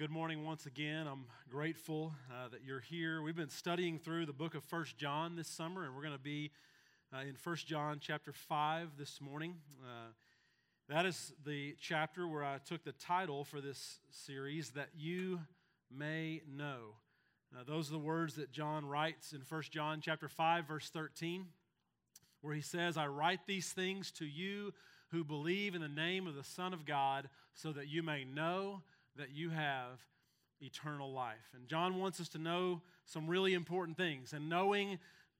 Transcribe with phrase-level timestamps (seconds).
[0.00, 1.06] good morning once again.
[1.06, 3.20] I'm grateful uh, that you're here.
[3.20, 6.18] We've been studying through the book of First John this summer, and we're going to
[6.18, 6.52] be
[7.14, 9.56] uh, in First John chapter 5 this morning.
[9.82, 10.12] Uh,
[10.88, 15.40] that is the chapter where I took the title for this series, That You
[15.94, 16.94] May Know.
[17.66, 21.44] Those are the words that John writes in First John chapter 5, verse 13,
[22.40, 24.72] where he says, I write these things to you
[25.10, 28.80] who believe in the name of the Son of God, so that you may know
[29.16, 30.00] that you have
[30.60, 31.48] eternal life.
[31.54, 34.32] And John wants us to know some really important things.
[34.32, 34.98] And knowing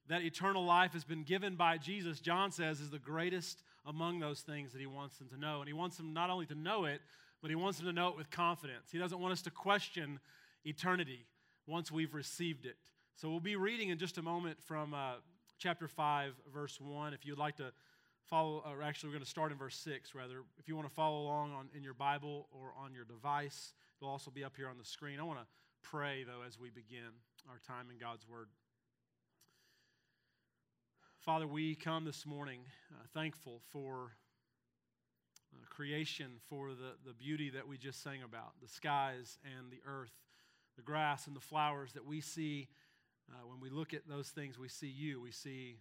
[0.08, 4.40] that eternal life has been given by Jesus, John says, is the greatest among those
[4.40, 5.60] things that he wants them to know.
[5.60, 7.00] And he wants them not only to know it,
[7.40, 8.90] but he wants them to know it with confidence.
[8.90, 10.20] He doesn't want us to question
[10.64, 11.26] eternity
[11.66, 12.76] once we've received it.
[13.16, 15.14] So we'll be reading in just a moment from uh,
[15.58, 17.14] chapter 5, verse 1.
[17.14, 17.72] If you'd like to
[18.30, 20.44] follow, or actually, we're going to start in verse 6, rather.
[20.58, 24.10] If you want to follow along on, in your Bible or on your device, it'll
[24.10, 25.18] also be up here on the screen.
[25.18, 25.46] I want to
[25.82, 27.10] pray, though, as we begin
[27.48, 28.46] our time in God's Word.
[31.18, 32.60] Father, we come this morning
[32.92, 34.12] uh, thankful for
[35.52, 39.80] uh, creation, for the, the beauty that we just sang about the skies and the
[39.84, 40.14] earth,
[40.76, 42.68] the grass and the flowers that we see.
[43.28, 45.78] Uh, when we look at those things, we see you, we see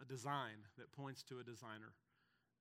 [0.00, 1.92] a design that points to a designer.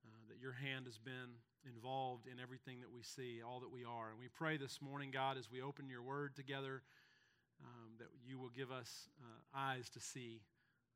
[0.05, 1.33] Uh, that your hand has been
[1.66, 4.14] involved in everything that we see, all that we are.
[4.14, 6.83] And we pray this morning, God, as we open your word together,
[7.63, 10.41] um, that you will give us uh, eyes to see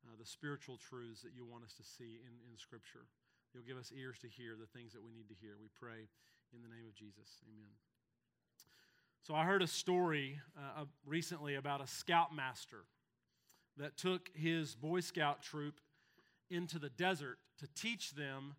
[0.06, 3.10] uh, the spiritual truths that you want us to see in, in Scripture.
[3.52, 5.58] You'll give us ears to hear the things that we need to hear.
[5.60, 6.06] We pray
[6.54, 7.42] in the name of Jesus.
[7.50, 7.74] Amen.
[9.22, 12.84] So I heard a story uh, recently about a scoutmaster
[13.76, 15.80] that took his Boy Scout troop
[16.50, 18.54] into the desert to teach them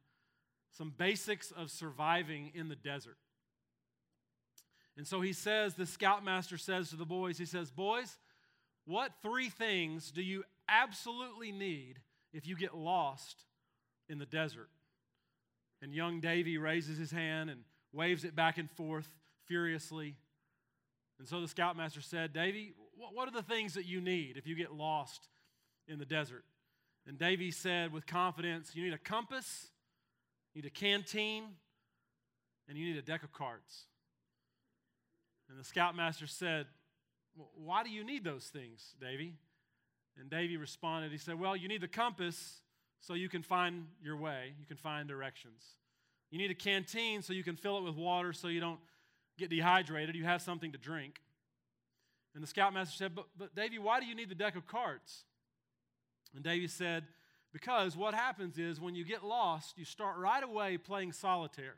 [0.72, 3.18] some basics of surviving in the desert.
[4.98, 8.18] And so he says, the scoutmaster says to the boys, he says, Boys,
[8.86, 12.00] what three things do you absolutely need
[12.34, 13.44] if you get lost
[14.10, 14.70] in the desert?
[15.82, 17.62] And young Davy raises his hand and
[17.94, 19.10] waves it back and forth
[19.48, 20.16] furiously.
[21.20, 24.56] And so the scoutmaster said, Davy, what are the things that you need if you
[24.56, 25.28] get lost
[25.88, 26.44] in the desert?
[27.08, 29.68] And Davy said with confidence, You need a compass,
[30.54, 31.44] you need a canteen,
[32.68, 33.86] and you need a deck of cards.
[35.50, 36.68] And the scoutmaster said,
[37.36, 39.34] well, Why do you need those things, Davy?
[40.20, 42.62] And Davy responded, He said, Well, you need the compass
[43.00, 45.64] so you can find your way, you can find directions.
[46.30, 48.80] You need a canteen so you can fill it with water so you don't
[49.38, 51.20] get dehydrated, you have something to drink.
[52.34, 55.26] And the scoutmaster said, But, but Davy, why do you need the deck of cards?
[56.34, 57.06] And Davy said,
[57.54, 61.76] Because what happens is when you get lost, you start right away playing solitaire.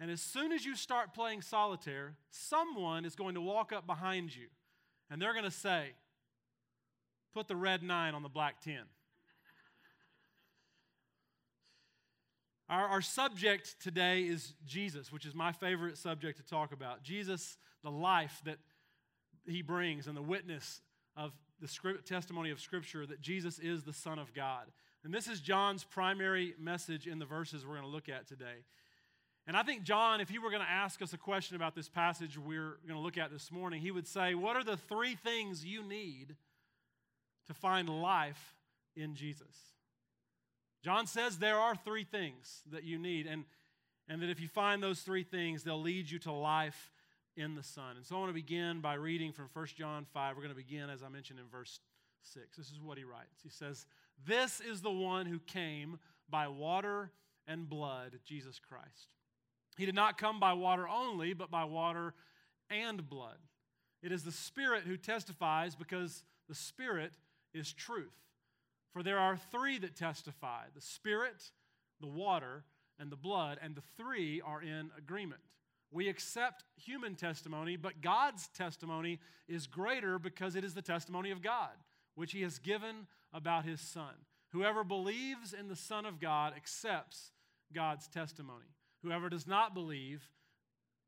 [0.00, 4.34] And as soon as you start playing solitaire, someone is going to walk up behind
[4.34, 4.48] you
[5.10, 5.90] and they're going to say,
[7.34, 8.74] Put the red nine on the black 10.
[12.68, 17.02] Our, our subject today is Jesus, which is my favorite subject to talk about.
[17.02, 18.58] Jesus, the life that
[19.46, 20.80] he brings and the witness
[21.16, 24.66] of the script, testimony of Scripture that Jesus is the Son of God.
[25.04, 28.64] And this is John's primary message in the verses we're going to look at today.
[29.46, 31.88] And I think John, if he were going to ask us a question about this
[31.88, 35.14] passage we're going to look at this morning, he would say, What are the three
[35.14, 36.34] things you need
[37.46, 38.56] to find life
[38.96, 39.56] in Jesus?
[40.84, 43.44] John says there are three things that you need, and,
[44.08, 46.90] and that if you find those three things, they'll lead you to life
[47.36, 47.96] in the Son.
[47.96, 50.36] And so I want to begin by reading from 1 John 5.
[50.36, 51.80] We're going to begin, as I mentioned, in verse
[52.32, 52.56] 6.
[52.56, 53.42] This is what he writes.
[53.42, 53.86] He says,
[54.26, 55.98] This is the one who came
[56.28, 57.10] by water
[57.46, 59.08] and blood, Jesus Christ.
[59.76, 62.14] He did not come by water only, but by water
[62.70, 63.38] and blood.
[64.02, 67.12] It is the Spirit who testifies because the Spirit
[67.54, 68.12] is truth.
[68.92, 71.50] For there are three that testify the Spirit,
[72.00, 72.64] the water,
[72.98, 75.40] and the blood, and the three are in agreement.
[75.92, 81.42] We accept human testimony, but God's testimony is greater because it is the testimony of
[81.42, 81.70] God,
[82.14, 84.14] which He has given about His Son.
[84.52, 87.30] Whoever believes in the Son of God accepts
[87.72, 88.66] God's testimony.
[89.02, 90.22] Whoever does not believe,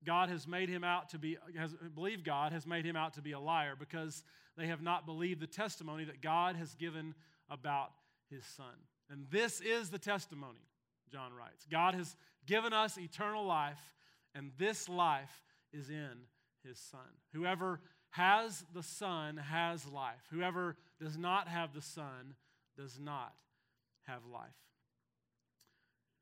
[0.04, 3.22] God has made him out to be, has believe God has made him out to
[3.22, 4.22] be a liar because
[4.56, 7.14] they have not believed the testimony that God has given
[7.50, 7.92] about
[8.30, 8.74] his Son.
[9.10, 10.66] And this is the testimony,
[11.10, 11.66] John writes.
[11.70, 12.16] God has
[12.46, 13.80] given us eternal life
[14.34, 15.42] and this life
[15.72, 16.12] is in
[16.66, 17.00] his Son.
[17.32, 20.22] Whoever has the Son has life.
[20.30, 22.34] Whoever does not have the Son
[22.76, 23.34] does not
[24.06, 24.54] have life.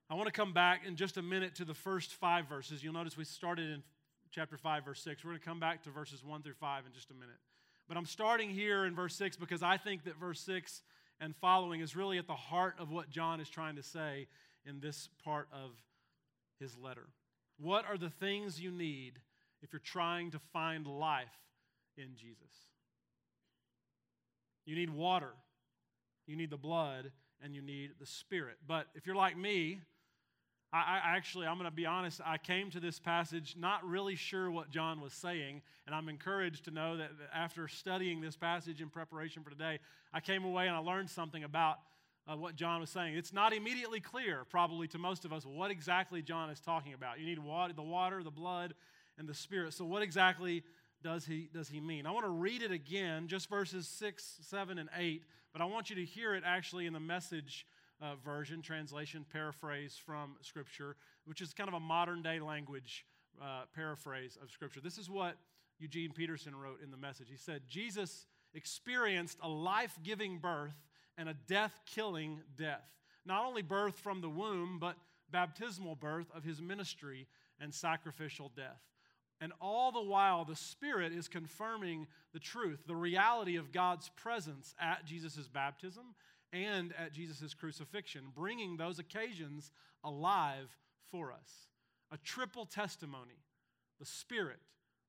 [0.09, 2.83] I want to come back in just a minute to the first five verses.
[2.83, 3.83] You'll notice we started in
[4.31, 5.25] chapter 5, verse 6.
[5.25, 7.37] We're going to come back to verses 1 through 5 in just a minute.
[7.89, 10.83] But I'm starting here in verse 6 because I think that verse 6
[11.21, 14.29] and following is really at the heart of what John is trying to say
[14.67, 15.71] in this part of
[16.59, 17.09] his letter.
[17.63, 19.21] What are the things you need
[19.63, 21.29] if you're trying to find life
[21.97, 22.51] in Jesus?
[24.67, 25.31] You need water,
[26.27, 28.57] you need the blood, and you need the Spirit.
[28.67, 29.81] But if you're like me,
[30.73, 34.17] I, I actually, I'm going to be honest, I came to this passage not really
[34.17, 38.81] sure what John was saying, and I'm encouraged to know that after studying this passage
[38.81, 39.79] in preparation for today,
[40.13, 41.79] I came away and I learned something about
[42.31, 43.17] uh, what John was saying.
[43.17, 47.19] It's not immediately clear, probably to most of us, what exactly John is talking about.
[47.19, 48.75] You need water, the water, the blood,
[49.19, 49.75] and the Spirit.
[49.75, 50.63] So, what exactly
[51.03, 52.07] does he, does he mean?
[52.07, 55.23] I want to read it again, just verses 6, 7, and 8,
[55.53, 57.67] but I want you to hear it actually in the message
[58.01, 63.05] uh, version, translation, paraphrase from Scripture, which is kind of a modern day language
[63.41, 64.81] uh, paraphrase of Scripture.
[64.81, 65.37] This is what
[65.79, 67.29] Eugene Peterson wrote in the message.
[67.31, 70.75] He said, Jesus experienced a life giving birth
[71.19, 72.89] and a death killing death.
[73.25, 74.97] Not only birth from the womb, but
[75.31, 77.27] baptismal birth of his ministry
[77.61, 78.81] and sacrificial death.
[79.41, 84.75] And all the while, the Spirit is confirming the truth, the reality of God's presence
[84.81, 86.15] at Jesus' baptism
[86.53, 89.73] and at Jesus' crucifixion, bringing those occasions
[90.05, 90.69] alive
[91.11, 91.67] for us.
[92.13, 93.43] A triple testimony
[93.99, 94.59] the Spirit,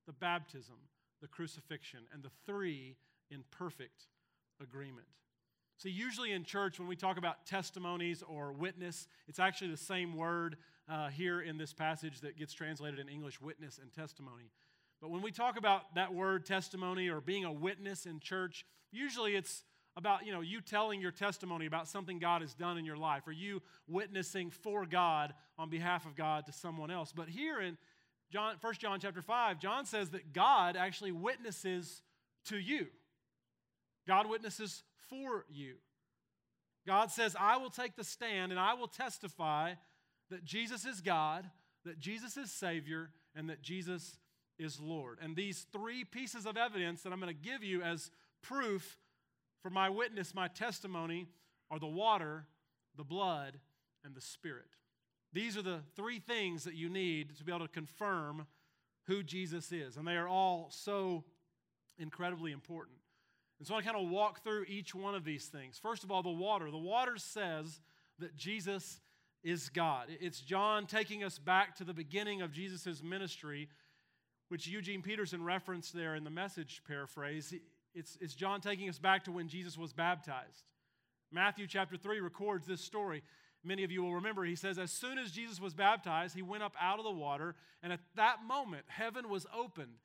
[0.05, 0.75] the baptism,
[1.21, 2.95] the crucifixion, and the three
[3.31, 4.07] in perfect
[4.61, 5.07] agreement.
[5.83, 10.15] See, usually in church, when we talk about testimonies or witness, it's actually the same
[10.15, 10.55] word
[10.87, 14.45] uh, here in this passage that gets translated in English witness and testimony.
[15.01, 19.35] But when we talk about that word testimony or being a witness in church, usually
[19.35, 19.65] it's
[19.97, 23.27] about you know you telling your testimony about something God has done in your life
[23.27, 27.11] or you witnessing for God on behalf of God to someone else.
[27.11, 27.77] But here in
[28.31, 32.01] John 1 John chapter 5, John says that God actually witnesses
[32.45, 32.87] to you.
[34.07, 35.75] God witnesses for you.
[36.85, 39.73] God says, I will take the stand and I will testify
[40.29, 41.49] that Jesus is God,
[41.85, 44.17] that Jesus is Savior, and that Jesus
[44.59, 45.19] is Lord.
[45.21, 48.11] And these three pieces of evidence that I'm going to give you as
[48.41, 48.97] proof
[49.61, 51.27] for my witness, my testimony,
[51.71, 52.45] are the water,
[52.97, 53.59] the blood,
[54.03, 54.67] and the Spirit.
[55.31, 58.45] These are the three things that you need to be able to confirm
[59.07, 59.97] who Jesus is.
[59.97, 61.23] And they are all so
[61.97, 62.97] incredibly important.
[63.63, 65.79] And so I kind of walk through each one of these things.
[65.81, 66.69] First of all, the water.
[66.69, 67.79] The water says
[68.19, 68.99] that Jesus
[69.41, 70.07] is God.
[70.19, 73.69] It's John taking us back to the beginning of Jesus' ministry,
[74.49, 77.53] which Eugene Peterson referenced there in the message paraphrase.
[77.95, 80.65] It's, it's John taking us back to when Jesus was baptized.
[81.31, 83.23] Matthew chapter 3 records this story.
[83.63, 86.63] Many of you will remember, he says, As soon as Jesus was baptized, he went
[86.63, 89.99] up out of the water, and at that moment, heaven was opened,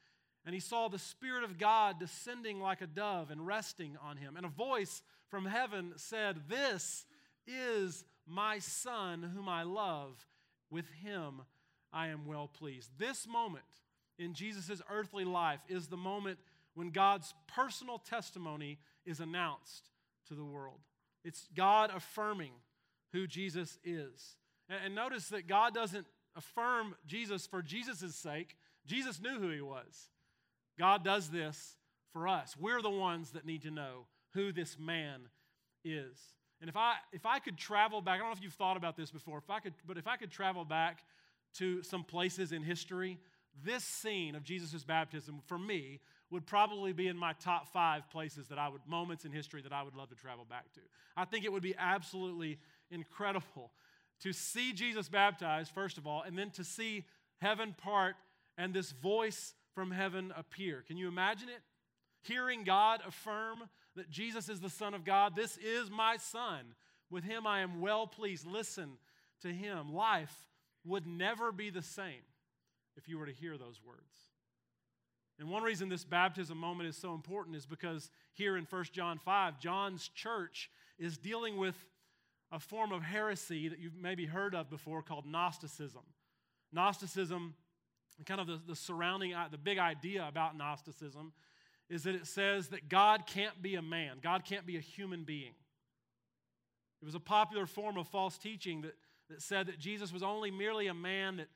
[0.49, 4.35] and he saw the Spirit of God descending like a dove and resting on him.
[4.35, 7.05] And a voice from heaven said, This
[7.47, 10.27] is my Son, whom I love.
[10.71, 11.43] With him
[11.93, 12.93] I am well pleased.
[12.97, 13.67] This moment
[14.19, 16.39] in Jesus' earthly life is the moment
[16.73, 19.91] when God's personal testimony is announced
[20.29, 20.81] to the world.
[21.27, 22.53] It's God affirming
[23.13, 24.37] who Jesus is.
[24.71, 28.57] And, notice that God doesn't affirm Jesus for Jesus' sake.
[28.87, 30.09] Jesus knew who he was.
[30.79, 31.77] God does this
[32.13, 32.57] for us.
[32.59, 35.23] We're the ones that need to know who this man
[35.85, 36.19] is.
[36.61, 38.97] And if I if I could travel back, I don't know if you've thought about
[38.97, 41.05] this before, if I could, but if I could travel back
[41.55, 43.19] to some places in history,
[43.65, 48.49] this scene of Jesus' baptism for me would probably be in my top five places
[48.49, 50.81] that I would, moments in history that I would love to travel back to.
[51.17, 52.59] I think it would be absolutely
[52.91, 53.73] incredible
[54.21, 57.05] to see Jesus baptized, first of all, and then to see
[57.41, 58.17] heaven part
[58.59, 60.83] and this voice from heaven appear.
[60.89, 61.63] Can you imagine it?
[62.23, 63.59] Hearing God affirm
[63.95, 65.37] that Jesus is the Son of God.
[65.37, 66.75] This is my Son.
[67.11, 68.45] With him I am well pleased.
[68.45, 68.95] Listen
[69.43, 69.95] to him.
[69.95, 70.35] Life
[70.85, 72.27] would never be the same
[72.97, 74.03] if you were to hear those words.
[75.39, 79.21] And one reason this baptism moment is so important is because here in 1 John
[79.25, 81.77] 5, John's church is dealing with
[82.51, 86.03] a form of heresy that you've maybe heard of before called Gnosticism.
[86.73, 87.55] Gnosticism,
[88.25, 91.33] kind of the, the surrounding, uh, the big idea about Gnosticism
[91.89, 95.25] is that it says that God can't be a man, God can't be a human
[95.25, 95.55] being.
[97.01, 98.95] It was a popular form of false teaching that,
[99.31, 101.49] that said that Jesus was only merely a man that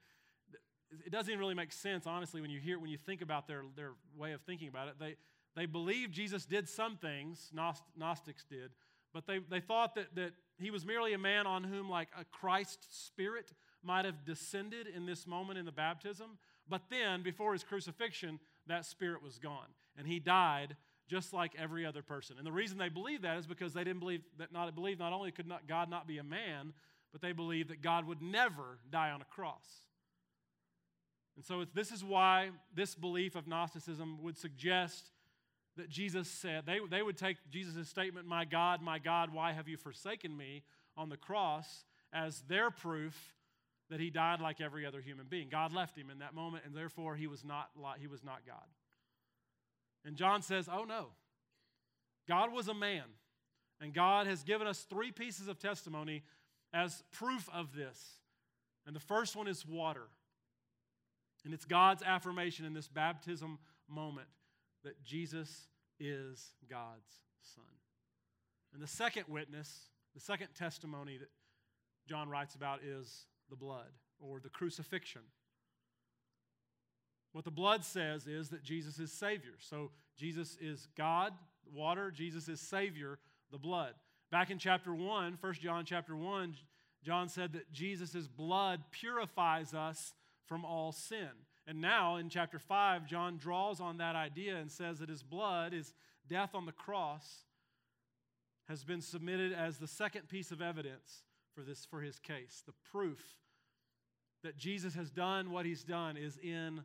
[1.04, 3.62] it doesn't even really make sense, honestly, when you hear, when you think about their,
[3.76, 4.94] their way of thinking about it.
[5.00, 5.16] They,
[5.56, 7.50] they believed Jesus did some things,
[7.96, 8.70] Gnostics did,
[9.12, 12.24] but they, they thought that, that he was merely a man on whom, like, a
[12.24, 13.52] Christ spirit
[13.82, 16.38] might have descended in this moment in the baptism.
[16.72, 19.68] But then, before his crucifixion, that spirit was gone.
[19.98, 20.74] And he died
[21.06, 22.38] just like every other person.
[22.38, 25.12] And the reason they believe that is because they didn't believe that not believe not
[25.12, 26.72] only could not God not be a man,
[27.12, 29.66] but they believed that God would never die on a cross.
[31.36, 35.10] And so this is why this belief of Gnosticism would suggest
[35.76, 39.68] that Jesus said, they, they would take Jesus' statement, My God, my God, why have
[39.68, 40.62] you forsaken me
[40.96, 43.34] on the cross, as their proof
[43.92, 45.50] that he died like every other human being.
[45.50, 47.68] God left him in that moment, and therefore he was not,
[48.00, 48.64] he was not God.
[50.06, 51.08] And John says, Oh no.
[52.26, 53.02] God was a man,
[53.82, 56.22] and God has given us three pieces of testimony
[56.72, 58.02] as proof of this.
[58.86, 60.06] And the first one is water.
[61.44, 63.58] And it's God's affirmation in this baptism
[63.90, 64.28] moment
[64.84, 65.66] that Jesus
[66.00, 67.12] is God's
[67.54, 67.64] Son.
[68.72, 71.28] And the second witness, the second testimony that
[72.08, 75.20] John writes about is the blood or the crucifixion.
[77.32, 79.54] What the blood says is that Jesus is Savior.
[79.58, 81.34] So Jesus is God,
[81.70, 83.18] water, Jesus is Savior,
[83.50, 83.92] the blood.
[84.30, 86.54] Back in chapter 1, 1 John chapter 1,
[87.04, 90.14] John said that Jesus' blood purifies us
[90.46, 91.28] from all sin.
[91.66, 95.74] And now in chapter 5, John draws on that idea and says that his blood,
[95.74, 95.92] his
[96.26, 97.44] death on the cross,
[98.68, 101.22] has been submitted as the second piece of evidence
[101.54, 102.62] for, this, for his case.
[102.64, 103.20] The proof
[104.42, 106.82] that Jesus has done what he's done is in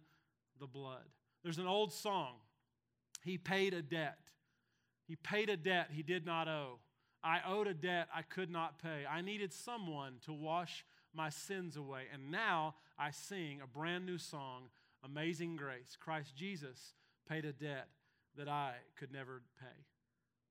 [0.59, 1.03] the blood.
[1.43, 2.35] There's an old song.
[3.23, 4.17] He paid a debt.
[5.07, 6.79] He paid a debt he did not owe.
[7.23, 9.05] I owed a debt I could not pay.
[9.09, 12.03] I needed someone to wash my sins away.
[12.13, 14.69] And now I sing a brand new song,
[15.03, 15.97] Amazing Grace.
[15.99, 16.93] Christ Jesus
[17.27, 17.87] paid a debt
[18.37, 19.83] that I could never pay.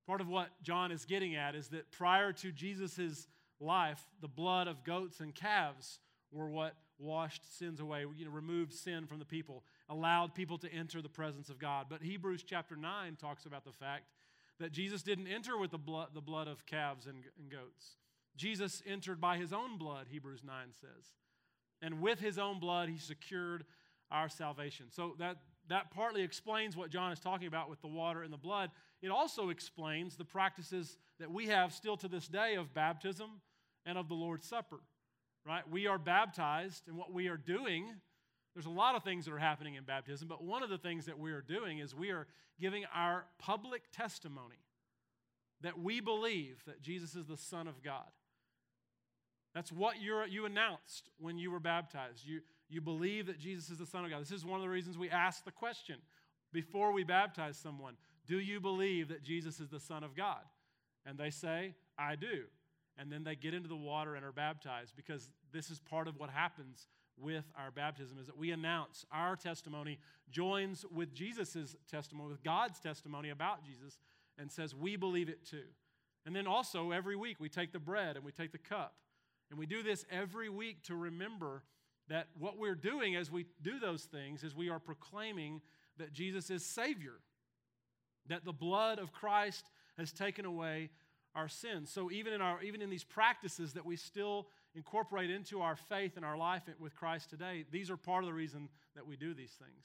[0.07, 3.27] Part of what John is getting at is that prior to Jesus'
[3.61, 5.99] life, the blood of goats and calves
[6.31, 10.73] were what washed sins away, you know, removed sin from the people, allowed people to
[10.73, 11.87] enter the presence of God.
[11.89, 14.05] But Hebrews chapter 9 talks about the fact
[14.59, 17.97] that Jesus didn't enter with the blood, the blood of calves and, and goats.
[18.37, 21.05] Jesus entered by his own blood, Hebrews 9 says.
[21.83, 23.65] And with his own blood, he secured
[24.11, 24.87] our salvation.
[24.91, 25.37] So that,
[25.69, 28.71] that partly explains what John is talking about with the water and the blood.
[29.03, 33.29] It also explains the practices that we have still to this day of baptism
[33.85, 34.81] and of the Lord's Supper.
[35.47, 35.63] Right?
[35.71, 37.87] We are baptized, and what we are doing,
[38.55, 41.07] there's a lot of things that are happening in baptism, but one of the things
[41.07, 42.27] that we are doing is we are
[42.61, 44.57] giving our public testimony
[45.61, 48.11] that we believe that Jesus is the Son of God.
[49.55, 52.27] That's what you you announced when you were baptized.
[52.27, 54.21] You, you believe that Jesus is the Son of God.
[54.21, 55.97] This is one of the reasons we ask the question
[56.53, 57.95] before we baptize someone
[58.27, 60.43] Do you believe that Jesus is the Son of God?
[61.07, 62.45] And they say, I do.
[62.99, 66.19] And then they get into the water and are baptized because this is part of
[66.19, 66.87] what happens
[67.19, 69.99] with our baptism is that we announce our testimony
[70.31, 73.99] joins with Jesus' testimony, with God's testimony about Jesus,
[74.39, 75.65] and says, We believe it too.
[76.25, 78.95] And then also every week we take the bread and we take the cup
[79.51, 81.63] and we do this every week to remember
[82.09, 85.61] that what we're doing as we do those things is we are proclaiming
[85.99, 87.15] that Jesus is Savior,
[88.29, 90.91] that the blood of Christ has taken away
[91.37, 91.91] our sins.
[91.91, 96.17] So even in our even in these practices that we still incorporate into our faith
[96.17, 99.35] and our life with Christ today, these are part of the reason that we do
[99.35, 99.85] these things.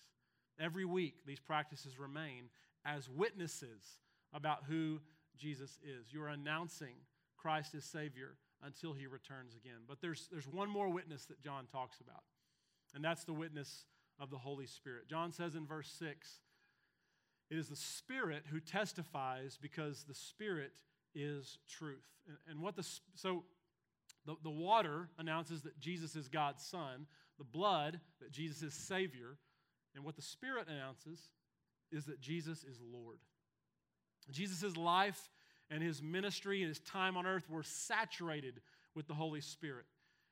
[0.60, 2.46] Every week these practices remain
[2.86, 4.00] as witnesses
[4.34, 5.00] about who
[5.38, 6.12] Jesus is.
[6.12, 6.96] You're announcing
[7.38, 9.82] Christ as Savior until he returns again.
[9.88, 12.24] But there's, there's one more witness that John talks about,
[12.94, 13.86] and that's the witness
[14.20, 15.10] of the Holy Spirit.
[15.10, 16.40] John says in verse 6
[17.50, 20.72] it is the Spirit who testifies because the Spirit
[21.16, 22.06] is truth.
[22.28, 23.44] And, and what the, so
[24.26, 29.38] the, the water announces that Jesus is God's Son, the blood that Jesus is Savior,
[29.96, 31.20] and what the Spirit announces
[31.92, 33.18] is that Jesus is Lord.
[34.30, 35.30] Jesus' life
[35.70, 38.62] and his ministry and his time on earth were saturated
[38.96, 39.86] with the Holy Spirit.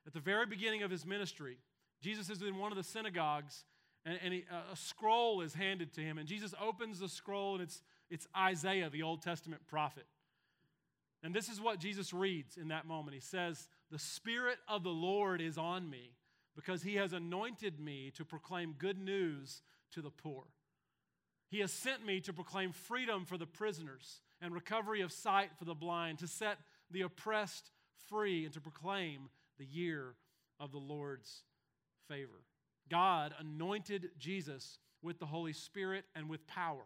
[0.06, 1.58] At the very beginning of his ministry,
[2.00, 3.64] Jesus is in one of the synagogues,
[4.06, 6.16] and, and he, a scroll is handed to him.
[6.16, 10.06] And Jesus opens the scroll, and it's, it's Isaiah, the Old Testament prophet.
[11.22, 13.14] And this is what Jesus reads in that moment.
[13.14, 16.12] He says, The Spirit of the Lord is on me
[16.56, 19.62] because he has anointed me to proclaim good news
[19.92, 20.44] to the poor.
[21.50, 25.64] He has sent me to proclaim freedom for the prisoners and recovery of sight for
[25.64, 26.58] the blind, to set
[26.90, 27.70] the oppressed
[28.08, 30.14] free, and to proclaim the year
[30.58, 31.42] of the Lord's
[32.08, 32.44] favor.
[32.88, 36.84] God anointed Jesus with the Holy Spirit and with power.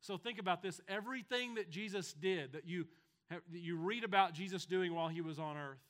[0.00, 2.86] So think about this everything that Jesus did, that you,
[3.30, 5.82] that you read about Jesus doing while he was on earth,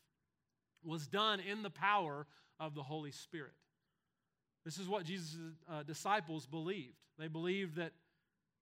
[0.85, 2.26] was done in the power
[2.59, 3.52] of the Holy Spirit.
[4.64, 5.37] This is what Jesus'
[5.71, 6.97] uh, disciples believed.
[7.19, 7.93] They believed that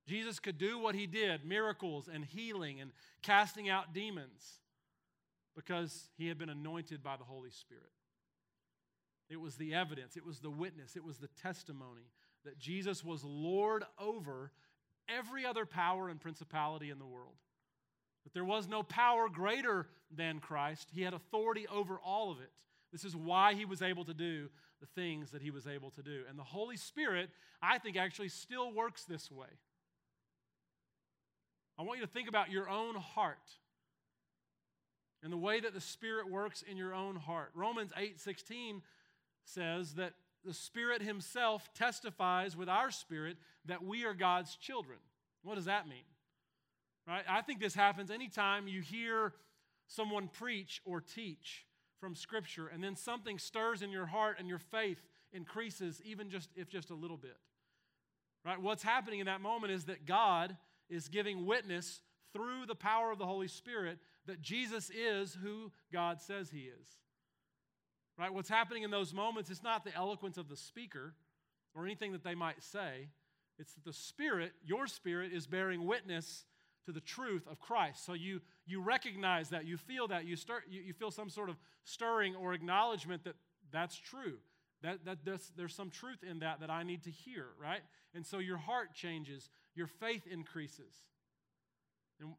[0.07, 2.91] Jesus could do what he did miracles and healing and
[3.23, 4.61] casting out demons
[5.57, 7.85] because he had been anointed by the Holy Spirit.
[9.31, 12.11] It was the evidence, it was the witness, it was the testimony
[12.45, 14.53] that Jesus was Lord over
[15.09, 17.37] every other power and principality in the world.
[18.25, 22.51] That there was no power greater than Christ, he had authority over all of it.
[22.93, 24.49] This is why he was able to do
[24.81, 26.23] the things that he was able to do.
[26.29, 29.49] And the Holy Spirit, I think, actually still works this way.
[31.79, 33.39] I want you to think about your own heart
[35.23, 37.51] and the way that the Spirit works in your own heart.
[37.55, 38.83] Romans 8 16
[39.45, 40.13] says that
[40.45, 44.99] the Spirit Himself testifies with our spirit that we are God's children.
[45.43, 46.05] What does that mean?
[47.07, 47.25] Right?
[47.29, 49.35] I think this happens anytime you hear
[49.87, 51.67] someone preach or teach
[52.01, 54.99] from Scripture, and then something stirs in your heart and your faith
[55.33, 57.37] increases, even just if just a little bit.
[58.45, 58.61] Right?
[58.61, 60.57] What's happening in that moment is that God
[60.91, 62.01] is giving witness
[62.33, 66.89] through the power of the Holy Spirit that Jesus is who God says he is.
[68.19, 68.33] Right?
[68.33, 71.15] What's happening in those moments is not the eloquence of the speaker
[71.75, 73.09] or anything that they might say.
[73.59, 76.45] It's that the Spirit, your Spirit, is bearing witness
[76.87, 78.05] to the truth of Christ.
[78.05, 81.51] So you, you recognize that, you feel that, you, start, you, you feel some sort
[81.51, 83.35] of stirring or acknowledgement that
[83.73, 84.35] that's true.
[84.83, 85.19] That, that
[85.57, 87.81] there's, some truth in that that I need to hear, right?
[88.15, 90.95] And so your heart changes, your faith increases.
[92.21, 92.35] And,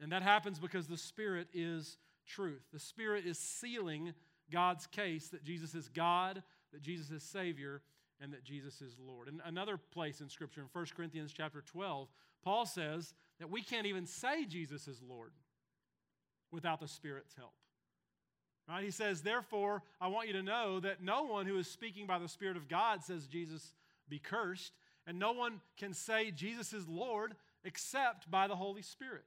[0.00, 1.96] and that happens because the Spirit is
[2.26, 2.62] truth.
[2.72, 4.14] The Spirit is sealing
[4.50, 6.42] God's case that Jesus is God,
[6.72, 7.82] that Jesus is Savior,
[8.20, 9.28] and that Jesus is Lord.
[9.28, 12.08] And another place in Scripture, in 1 Corinthians chapter 12,
[12.44, 15.32] Paul says that we can't even say Jesus is Lord
[16.52, 17.54] without the Spirit's help.
[18.68, 18.84] Right?
[18.84, 22.18] He says, Therefore, I want you to know that no one who is speaking by
[22.18, 23.72] the Spirit of God says Jesus
[24.08, 24.72] be cursed,
[25.06, 29.24] and no one can say Jesus is Lord except by the Holy Spirit.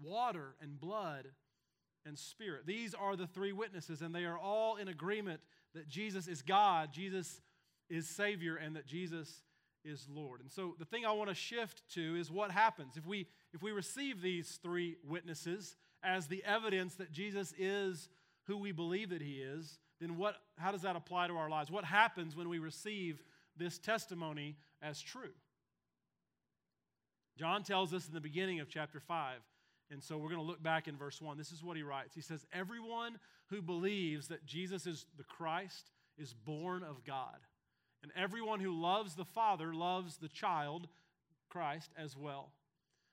[0.00, 1.26] Water and blood
[2.06, 2.66] and spirit.
[2.66, 5.40] These are the three witnesses, and they are all in agreement
[5.74, 7.40] that Jesus is God, Jesus
[7.90, 9.42] is Savior, and that Jesus
[9.84, 10.40] is Lord.
[10.40, 13.62] And so the thing I want to shift to is what happens if we if
[13.62, 18.08] we receive these three witnesses as the evidence that Jesus is
[18.46, 21.70] who we believe that he is, then what how does that apply to our lives?
[21.70, 23.22] What happens when we receive
[23.56, 25.32] this testimony as true?
[27.36, 29.40] John tells us in the beginning of chapter 5
[29.90, 31.38] and so we're going to look back in verse 1.
[31.38, 32.14] This is what he writes.
[32.14, 37.38] He says, Everyone who believes that Jesus is the Christ is born of God.
[38.02, 40.88] And everyone who loves the Father loves the child,
[41.48, 42.52] Christ, as well.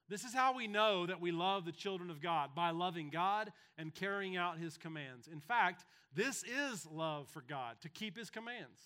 [0.08, 3.52] This is how we know that we love the children of God by loving God
[3.78, 5.28] and carrying out his commands.
[5.28, 8.80] In fact, this is love for God, to keep his commands.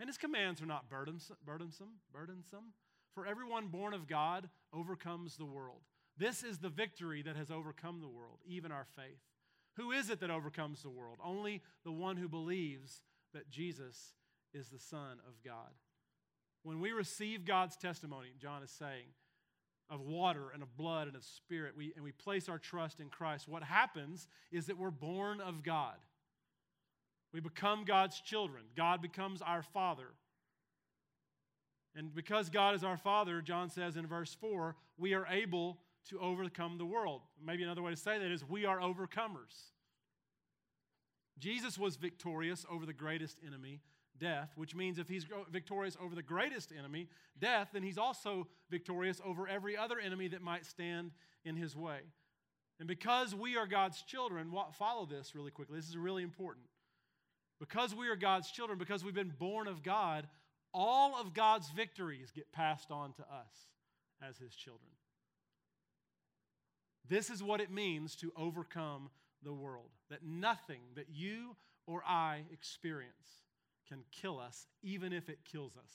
[0.00, 2.72] And his commands are not burdensome, burdensome, burdensome.
[3.14, 5.82] For everyone born of God overcomes the world.
[6.16, 9.20] This is the victory that has overcome the world, even our faith.
[9.76, 11.18] Who is it that overcomes the world?
[11.24, 13.00] Only the one who believes
[13.32, 14.12] that Jesus
[14.54, 15.72] is the Son of God.
[16.62, 19.06] When we receive God's testimony, John is saying,
[19.90, 23.08] of water and of blood and of spirit, we, and we place our trust in
[23.08, 25.94] Christ, what happens is that we're born of God.
[27.32, 28.64] We become God's children.
[28.76, 30.08] God becomes our Father.
[31.94, 35.78] And because God is our Father, John says in verse 4, we are able
[36.10, 37.22] to overcome the world.
[37.44, 39.72] Maybe another way to say that is we are overcomers.
[41.38, 43.80] Jesus was victorious over the greatest enemy,
[44.18, 49.20] death, which means if he's victorious over the greatest enemy, death, then he's also victorious
[49.24, 51.10] over every other enemy that might stand
[51.44, 52.00] in his way.
[52.78, 55.76] And because we are God's children, follow this really quickly.
[55.76, 56.66] This is really important.
[57.58, 60.28] Because we are God's children, because we've been born of God,
[60.72, 63.52] all of God's victories get passed on to us
[64.22, 64.90] as his children.
[67.08, 69.10] This is what it means to overcome
[69.42, 69.90] the world.
[70.10, 73.42] That nothing that you or I experience
[73.88, 75.92] can kill us, even if it kills us.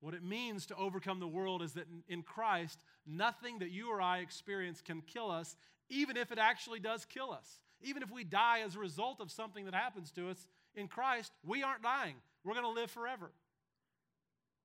[0.00, 4.00] What it means to overcome the world is that in Christ, nothing that you or
[4.00, 5.56] I experience can kill us,
[5.88, 7.60] even if it actually does kill us.
[7.82, 11.32] Even if we die as a result of something that happens to us, in Christ,
[11.44, 12.16] we aren't dying.
[12.44, 13.32] We're going to live forever.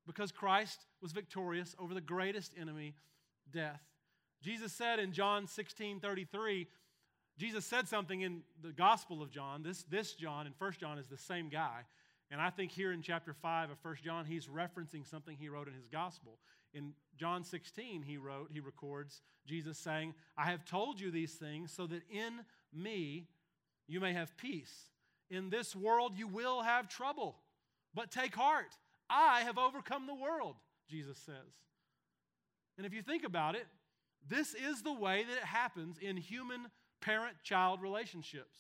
[0.06, 2.96] Because Christ was victorious over the greatest enemy
[3.52, 3.82] death.
[4.42, 6.68] Jesus said in John 16 33,
[7.38, 9.64] Jesus said something in the Gospel of John.
[9.64, 11.82] This, this John in 1 John is the same guy.
[12.30, 15.68] And I think here in chapter 5 of 1 John, he's referencing something he wrote
[15.68, 16.38] in his Gospel.
[16.74, 21.74] In John 16, he wrote, he records Jesus saying, I have told you these things
[21.74, 22.40] so that in
[22.74, 23.28] me
[23.88, 24.90] you may have peace.
[25.30, 27.36] In this world you will have trouble,
[27.94, 28.78] but take heart.
[29.10, 30.56] I have overcome the world,
[30.90, 31.36] Jesus says.
[32.78, 33.68] And if you think about it,
[34.30, 36.68] this is the way that it happens in human
[37.02, 38.58] parent child relationships.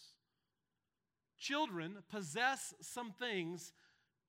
[1.39, 3.73] Children possess some things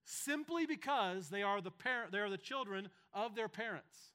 [0.05, 4.13] simply because they are the parent they are the children of their parents.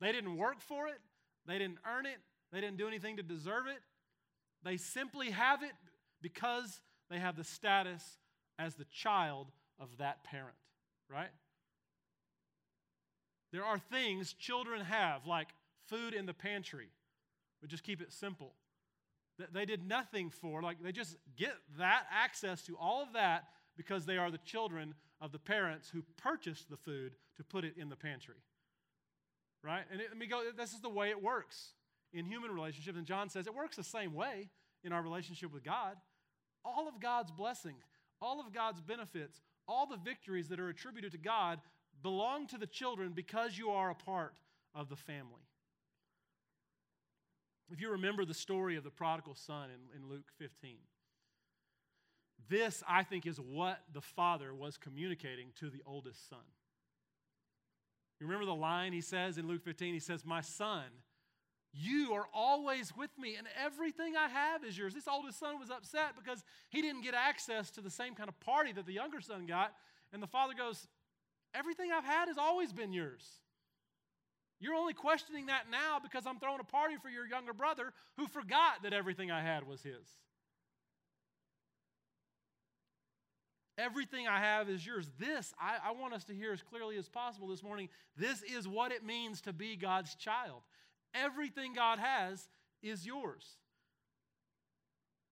[0.00, 1.00] They didn't work for it,
[1.46, 2.18] they didn't earn it,
[2.52, 3.80] they didn't do anything to deserve it.
[4.64, 5.72] They simply have it
[6.20, 8.18] because they have the status
[8.58, 10.56] as the child of that parent,
[11.10, 11.30] right?
[13.52, 15.48] There are things children have, like
[15.86, 16.88] food in the pantry.
[17.62, 18.52] We just keep it simple.
[19.52, 23.44] They did nothing for, like, they just get that access to all of that
[23.76, 27.74] because they are the children of the parents who purchased the food to put it
[27.76, 28.34] in the pantry.
[29.62, 29.84] Right?
[29.90, 31.72] And let me go, this is the way it works
[32.12, 32.96] in human relationships.
[32.96, 34.48] And John says it works the same way
[34.84, 35.96] in our relationship with God.
[36.64, 37.84] All of God's blessings,
[38.20, 41.60] all of God's benefits, all the victories that are attributed to God
[42.02, 44.34] belong to the children because you are a part
[44.74, 45.47] of the family.
[47.70, 50.76] If you remember the story of the prodigal son in, in Luke 15,
[52.48, 56.38] this, I think, is what the father was communicating to the oldest son.
[58.20, 59.92] You remember the line he says in Luke 15?
[59.92, 60.84] He says, My son,
[61.72, 64.94] you are always with me, and everything I have is yours.
[64.94, 68.40] This oldest son was upset because he didn't get access to the same kind of
[68.40, 69.74] party that the younger son got.
[70.12, 70.88] And the father goes,
[71.54, 73.24] Everything I've had has always been yours.
[74.60, 78.26] You're only questioning that now because I'm throwing a party for your younger brother who
[78.26, 80.06] forgot that everything I had was his.
[83.78, 85.08] Everything I have is yours.
[85.20, 87.88] This, I, I, want us to hear as clearly as possible this morning.
[88.16, 90.62] This is what it means to be God's child.
[91.14, 92.48] Everything God has
[92.82, 93.44] is yours.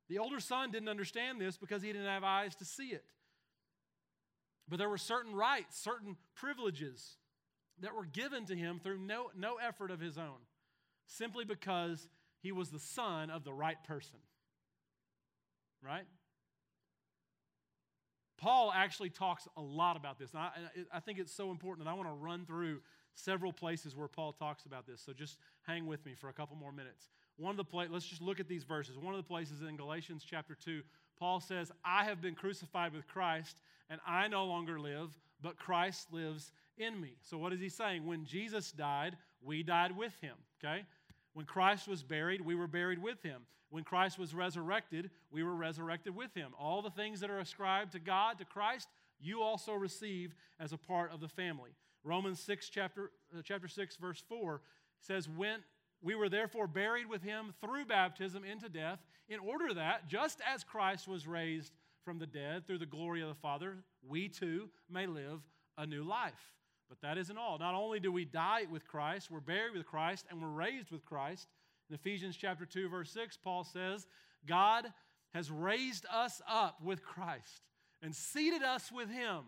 [0.08, 3.04] The older son didn't understand this because he didn't have eyes to see it.
[4.68, 7.16] But there were certain rights, certain privileges
[7.80, 10.38] that were given to him through no, no effort of his own,
[11.06, 12.08] simply because
[12.40, 14.18] he was the son of the right person.
[15.82, 16.06] Right?
[18.38, 20.32] Paul actually talks a lot about this.
[20.32, 20.50] And I,
[20.92, 22.80] I think it's so important, and I want to run through
[23.14, 25.00] several places where Paul talks about this.
[25.00, 27.08] So just hang with me for a couple more minutes.
[27.38, 28.98] One of the places, let's just look at these verses.
[28.98, 30.82] One of the places in Galatians chapter 2,
[31.18, 33.56] Paul says, I have been crucified with Christ,
[33.88, 37.16] and I no longer live, but Christ lives in me.
[37.22, 38.04] So, what is he saying?
[38.06, 40.84] When Jesus died, we died with him, okay?
[41.34, 43.42] When Christ was buried, we were buried with him.
[43.70, 46.52] When Christ was resurrected, we were resurrected with him.
[46.58, 48.88] All the things that are ascribed to God, to Christ,
[49.20, 51.70] you also receive as a part of the family.
[52.04, 54.60] Romans 6, chapter, uh, chapter 6, verse 4
[55.00, 55.60] says, When
[56.00, 60.62] we were therefore buried with him through baptism into death, in order that, just as
[60.62, 61.72] Christ was raised
[62.04, 65.40] from the dead through the glory of the Father, we too may live
[65.76, 66.55] a new life.
[66.88, 67.58] But that isn't all.
[67.58, 71.04] Not only do we die with Christ, we're buried with Christ, and we're raised with
[71.04, 71.48] Christ.
[71.88, 74.06] In Ephesians chapter 2, verse 6, Paul says,
[74.46, 74.86] God
[75.34, 77.62] has raised us up with Christ
[78.02, 79.44] and seated us with him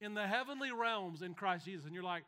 [0.00, 1.84] in the heavenly realms in Christ Jesus.
[1.84, 2.24] And you're like,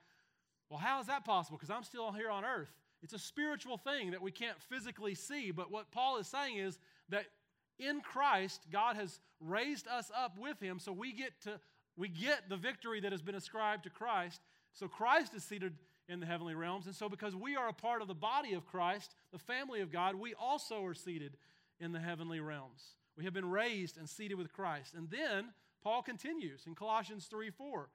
[0.68, 1.58] well, how is that possible?
[1.58, 2.72] Because I'm still here on earth.
[3.02, 5.50] It's a spiritual thing that we can't physically see.
[5.50, 7.26] But what Paul is saying is that
[7.78, 11.58] in Christ, God has raised us up with him so we get to
[12.00, 14.40] we get the victory that has been ascribed to Christ.
[14.72, 15.74] So Christ is seated
[16.08, 16.86] in the heavenly realms.
[16.86, 19.92] And so, because we are a part of the body of Christ, the family of
[19.92, 21.36] God, we also are seated
[21.78, 22.82] in the heavenly realms.
[23.18, 24.94] We have been raised and seated with Christ.
[24.94, 27.90] And then Paul continues in Colossians 3 4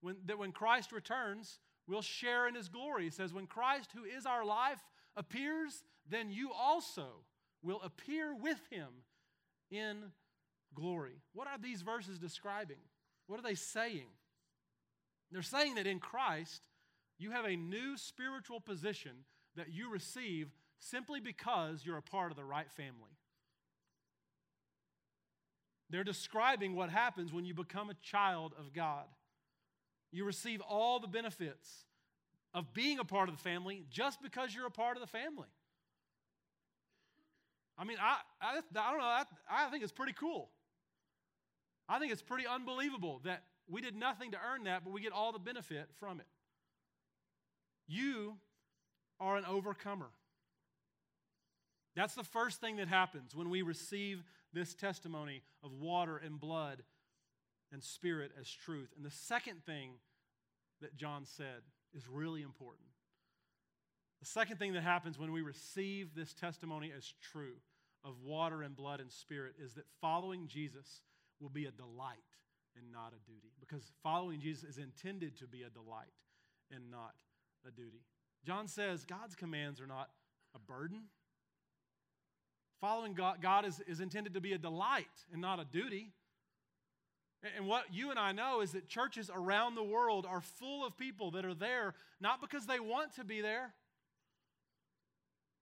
[0.00, 1.58] when, that when Christ returns,
[1.88, 3.02] we'll share in his glory.
[3.02, 4.78] He says, When Christ, who is our life,
[5.16, 7.06] appears, then you also
[7.64, 8.88] will appear with him
[9.72, 9.96] in
[10.72, 11.20] glory.
[11.32, 12.78] What are these verses describing?
[13.30, 14.08] What are they saying?
[15.30, 16.66] They're saying that in Christ,
[17.16, 19.12] you have a new spiritual position
[19.54, 20.48] that you receive
[20.80, 23.16] simply because you're a part of the right family.
[25.90, 29.04] They're describing what happens when you become a child of God.
[30.10, 31.84] You receive all the benefits
[32.52, 35.46] of being a part of the family just because you're a part of the family.
[37.78, 40.50] I mean, I, I, I don't know, I, I think it's pretty cool.
[41.90, 45.12] I think it's pretty unbelievable that we did nothing to earn that, but we get
[45.12, 46.26] all the benefit from it.
[47.88, 48.36] You
[49.18, 50.10] are an overcomer.
[51.96, 54.22] That's the first thing that happens when we receive
[54.52, 56.84] this testimony of water and blood
[57.72, 58.90] and spirit as truth.
[58.96, 59.94] And the second thing
[60.80, 62.86] that John said is really important.
[64.20, 67.56] The second thing that happens when we receive this testimony as true
[68.04, 71.02] of water and blood and spirit is that following Jesus,
[71.40, 72.18] will be a delight
[72.76, 73.52] and not a duty.
[73.58, 76.12] Because following Jesus is intended to be a delight
[76.74, 77.14] and not
[77.66, 78.04] a duty.
[78.44, 80.10] John says God's commands are not
[80.54, 81.02] a burden.
[82.80, 86.12] Following God, God is, is intended to be a delight and not a duty.
[87.56, 90.96] And what you and I know is that churches around the world are full of
[90.96, 93.72] people that are there not because they want to be there,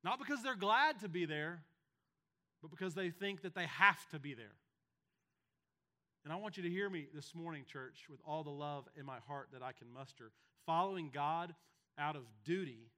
[0.02, 1.62] not because they're glad to be there,
[2.60, 4.54] but because they think that they have to be there.
[6.28, 9.06] And I want you to hear me this morning, church, with all the love in
[9.06, 10.30] my heart that I can muster.
[10.66, 11.54] Following God
[11.98, 12.90] out of duty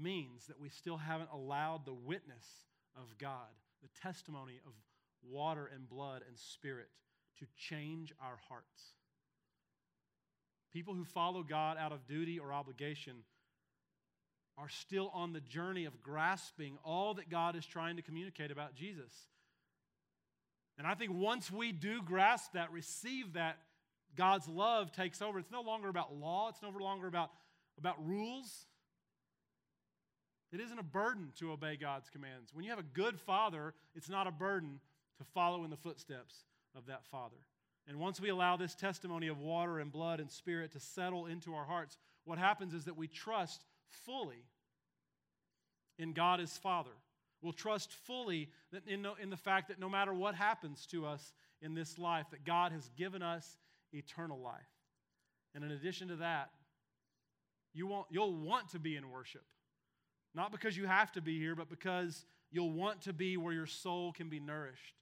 [0.00, 2.46] means that we still haven't allowed the witness
[2.94, 3.48] of God,
[3.82, 4.70] the testimony of
[5.28, 6.86] water and blood and spirit,
[7.40, 8.92] to change our hearts.
[10.72, 13.24] People who follow God out of duty or obligation
[14.56, 18.76] are still on the journey of grasping all that God is trying to communicate about
[18.76, 19.12] Jesus.
[20.78, 23.58] And I think once we do grasp that, receive that,
[24.16, 25.38] God's love takes over.
[25.38, 27.30] It's no longer about law, it's no longer about,
[27.78, 28.66] about rules.
[30.50, 32.54] It isn't a burden to obey God's commands.
[32.54, 34.80] When you have a good father, it's not a burden
[35.18, 36.34] to follow in the footsteps
[36.74, 37.36] of that father.
[37.86, 41.54] And once we allow this testimony of water and blood and spirit to settle into
[41.54, 43.64] our hearts, what happens is that we trust
[44.04, 44.44] fully
[45.98, 46.90] in God as Father.
[47.40, 48.48] We'll trust fully
[48.86, 52.44] in, in the fact that no matter what happens to us in this life, that
[52.44, 53.56] God has given us
[53.92, 54.68] eternal life.
[55.54, 56.50] And in addition to that,
[57.72, 59.44] you won't, you'll want to be in worship.
[60.34, 63.66] Not because you have to be here, but because you'll want to be where your
[63.66, 64.94] soul can be nourished.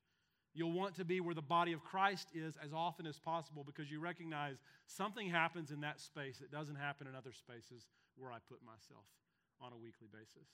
[0.55, 3.91] You'll want to be where the body of Christ is as often as possible because
[3.91, 8.39] you recognize something happens in that space that doesn't happen in other spaces where I
[8.49, 9.05] put myself
[9.61, 10.49] on a weekly basis.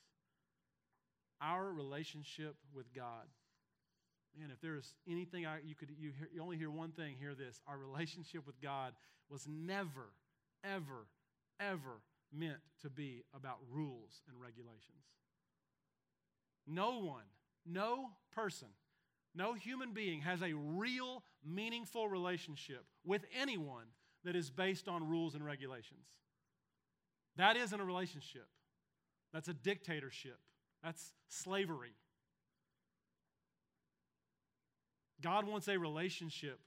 [1.43, 3.27] Our relationship with God.
[4.39, 7.35] Man, if there's anything I, you could, you, hear, you only hear one thing, hear
[7.35, 7.61] this.
[7.67, 8.95] Our relationship with God
[9.29, 10.13] was never,
[10.65, 11.07] ever,
[11.61, 12.01] ever
[12.33, 15.05] meant to be about rules and regulations.
[16.67, 17.25] No one,
[17.67, 18.69] no person,
[19.35, 23.87] no human being has a real, meaningful relationship with anyone
[24.25, 26.07] that is based on rules and regulations.
[27.37, 28.47] That isn't a relationship,
[29.33, 30.39] that's a dictatorship,
[30.83, 31.95] that's slavery.
[35.23, 36.59] God wants a relationship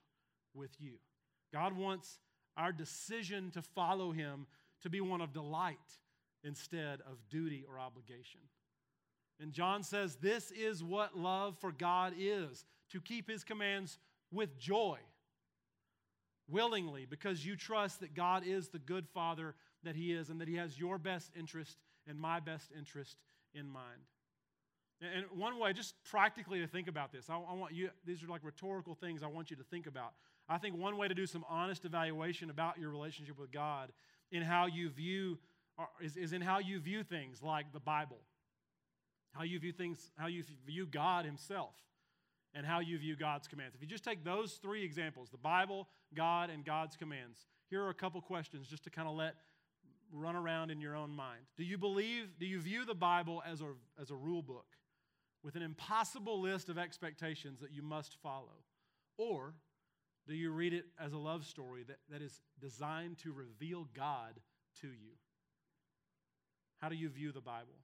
[0.53, 0.93] with you.
[1.53, 2.19] God wants
[2.57, 4.47] our decision to follow Him
[4.81, 5.77] to be one of delight
[6.43, 8.41] instead of duty or obligation.
[9.39, 13.97] And John says, This is what love for God is to keep his commands
[14.31, 14.99] with joy,
[16.49, 20.47] willingly, because you trust that God is the good Father that he is and that
[20.47, 23.17] he has your best interest and my best interest
[23.55, 24.01] in mind.
[25.01, 28.27] And one way, just practically to think about this, I, I want you, these are
[28.27, 30.13] like rhetorical things I want you to think about.
[30.47, 33.91] I think one way to do some honest evaluation about your relationship with God
[34.31, 35.37] in how you view,
[36.01, 38.19] is, is in how you view things like the Bible
[39.35, 41.73] how you view things, how you view God Himself,
[42.53, 43.75] and how you view God's commands.
[43.75, 47.89] If you just take those three examples the Bible, God, and God's commands here are
[47.89, 49.35] a couple questions just to kind of let
[50.11, 51.41] run around in your own mind.
[51.57, 54.65] Do you believe, do you view the Bible as a, as a rule book
[55.43, 58.63] with an impossible list of expectations that you must follow?
[59.17, 59.53] Or
[60.27, 64.39] do you read it as a love story that, that is designed to reveal God
[64.81, 65.13] to you?
[66.81, 67.75] How do you view the Bible?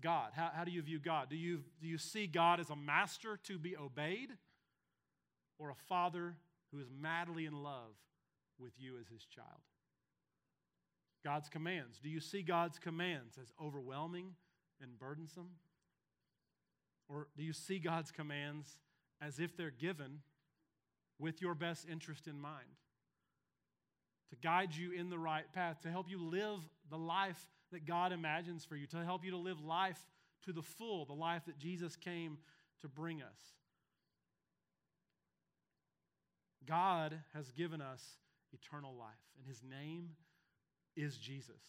[0.00, 0.32] God?
[0.34, 1.30] How, how do you view God?
[1.30, 4.30] Do you, do you see God as a master to be obeyed
[5.58, 6.34] or a father
[6.70, 7.94] who is madly in love
[8.58, 9.62] with you as his child?
[11.26, 11.98] God's commands.
[11.98, 14.36] Do you see God's commands as overwhelming
[14.80, 15.48] and burdensome?
[17.08, 18.78] Or do you see God's commands
[19.20, 20.20] as if they're given
[21.18, 22.68] with your best interest in mind?
[24.30, 26.60] To guide you in the right path, to help you live
[26.90, 29.98] the life that God imagines for you, to help you to live life
[30.44, 32.38] to the full, the life that Jesus came
[32.82, 33.40] to bring us.
[36.64, 38.04] God has given us
[38.52, 40.10] eternal life, and his name
[40.96, 41.60] is Jesus.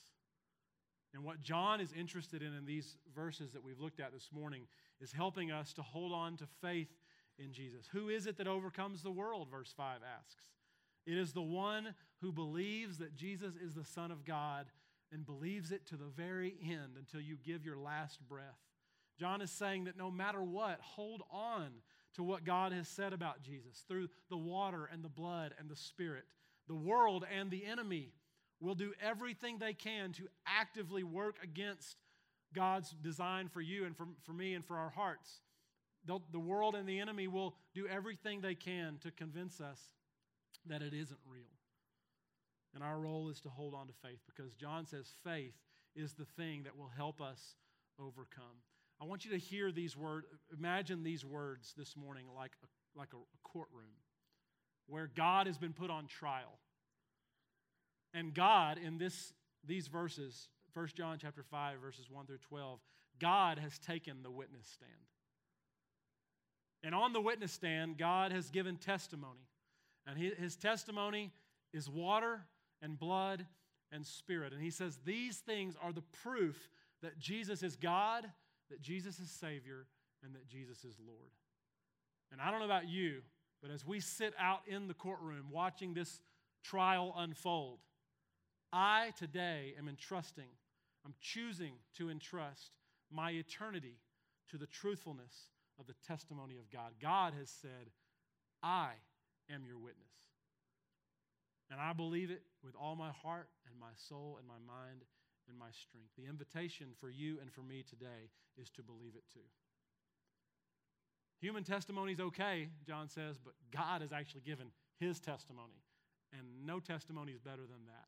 [1.14, 4.64] And what John is interested in in these verses that we've looked at this morning
[5.02, 6.92] is helping us to hold on to faith
[7.40, 7.88] in Jesus.
[7.92, 9.48] Who is it that overcomes the world?
[9.50, 10.44] Verse 5 asks.
[11.06, 14.66] It is the one who believes that Jesus is the Son of God
[15.12, 18.60] and believes it to the very end until you give your last breath.
[19.18, 21.70] John is saying that no matter what, hold on
[22.16, 25.76] to what God has said about Jesus through the water and the blood and the
[25.76, 26.26] Spirit.
[26.68, 28.12] The world and the enemy
[28.60, 31.98] will do everything they can to actively work against
[32.54, 35.42] God's design for you and for, for me and for our hearts.
[36.06, 39.92] they'll- the world and the enemy will do everything they can to convince us
[40.66, 41.52] that it isn't real.
[42.74, 45.56] And our role is to hold on to faith because John says faith
[45.96, 47.56] is the thing that will help us
[48.00, 48.64] overcome.
[49.02, 53.10] I want you to hear these words, imagine these words this morning like a, like
[53.14, 53.96] a courtroom
[54.88, 56.60] where God has been put on trial.
[58.14, 59.34] And God, in this,
[59.66, 62.80] these verses, 1 John chapter 5, verses 1 through 12,
[63.20, 64.92] God has taken the witness stand.
[66.84, 69.48] And on the witness stand, God has given testimony.
[70.06, 71.34] And his testimony
[71.74, 72.46] is water
[72.82, 73.46] and blood
[73.92, 74.54] and spirit.
[74.54, 76.70] And he says these things are the proof
[77.02, 78.26] that Jesus is God,
[78.70, 79.88] that Jesus is Savior,
[80.24, 81.32] and that Jesus is Lord.
[82.32, 83.22] And I don't know about you,
[83.62, 86.20] but as we sit out in the courtroom watching this
[86.64, 87.80] trial unfold,
[88.72, 90.50] I today am entrusting,
[91.06, 92.72] I'm choosing to entrust
[93.12, 94.00] my eternity
[94.52, 95.50] to the truthfulness
[95.80, 96.94] of the testimony of God.
[97.02, 97.92] God has said,
[98.62, 98.92] I
[99.50, 100.04] am your witness.
[101.70, 105.04] And I believe it with all my heart and my soul and my mind
[105.48, 106.12] and my strength.
[106.18, 109.48] The invitation for you and for me today is to believe it too.
[111.40, 114.68] Human testimony is okay, John says, but God has actually given
[115.00, 115.84] his testimony,
[116.34, 118.08] and no testimony is better than that.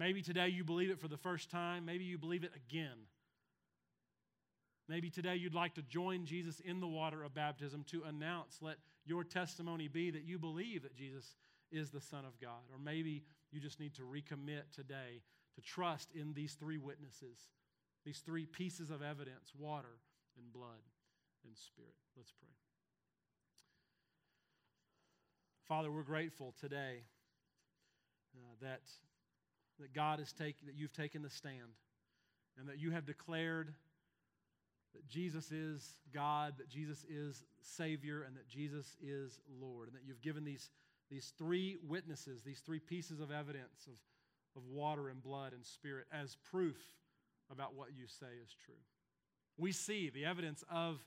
[0.00, 2.96] Maybe today you believe it for the first time, maybe you believe it again.
[4.88, 8.76] Maybe today you'd like to join Jesus in the water of baptism to announce, let
[9.04, 11.36] your testimony be that you believe that Jesus
[11.70, 12.62] is the Son of God.
[12.72, 15.20] Or maybe you just need to recommit today
[15.56, 17.36] to trust in these three witnesses,
[18.06, 19.98] these three pieces of evidence water
[20.38, 20.80] and blood
[21.44, 21.92] and spirit.
[22.16, 22.48] Let's pray.
[25.68, 27.02] Father, we're grateful today
[28.34, 28.80] uh, that,
[29.80, 31.74] that God has taken, that you've taken the stand
[32.58, 33.72] and that you have declared
[34.94, 40.02] that Jesus is God, that Jesus is Savior, and that Jesus is Lord, and that
[40.04, 40.70] you've given these,
[41.10, 43.94] these three witnesses, these three pieces of evidence of,
[44.60, 46.76] of water and blood and spirit as proof
[47.50, 48.74] about what you say is true.
[49.56, 50.98] We see the evidence of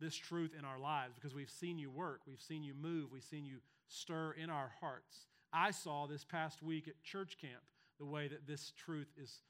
[0.00, 3.22] this truth in our lives because we've seen you work, we've seen you move, we've
[3.22, 5.26] seen you stir in our hearts.
[5.52, 7.62] I saw this past week at church camp
[7.98, 9.40] the way that this truth is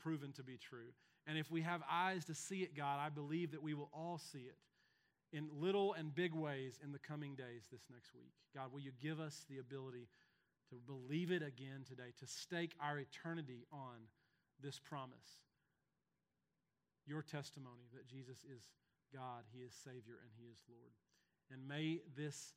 [0.00, 0.92] proven to be true.
[1.26, 4.18] And if we have eyes to see it, God, I believe that we will all
[4.18, 4.56] see it
[5.32, 8.32] in little and big ways in the coming days this next week.
[8.54, 10.08] God, will you give us the ability
[10.70, 14.08] to believe it again today, to stake our eternity on
[14.62, 15.38] this promise?
[17.06, 18.62] Your testimony that Jesus is
[19.12, 20.92] God, He is Savior, and He is Lord.
[21.52, 22.54] And may this,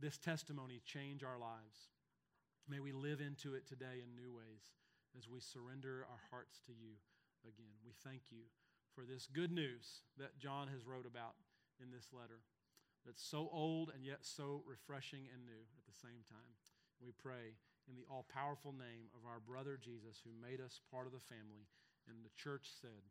[0.00, 1.88] this testimony change our lives.
[2.64, 4.72] May we live into it today in new ways
[5.12, 6.96] as we surrender our hearts to you
[7.44, 7.76] again.
[7.84, 8.48] We thank you
[8.96, 11.36] for this good news that John has wrote about
[11.76, 12.40] in this letter
[13.04, 16.56] that's so old and yet so refreshing and new at the same time.
[17.04, 21.04] We pray in the all powerful name of our brother Jesus who made us part
[21.04, 21.68] of the family.
[22.08, 23.04] And the church said,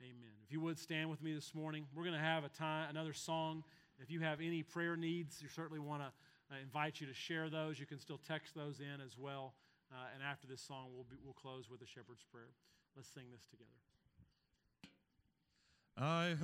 [0.00, 0.38] Amen.
[0.46, 3.12] If you would stand with me this morning, we're going to have a time, another
[3.12, 3.62] song.
[3.98, 6.10] If you have any prayer needs, you certainly want to
[6.52, 7.80] uh, invite you to share those.
[7.80, 9.54] You can still text those in as well.
[9.90, 12.52] Uh, and after this song, we'll, be, we'll close with a shepherd's prayer.
[12.96, 13.70] Let's sing this together.
[15.96, 16.36] I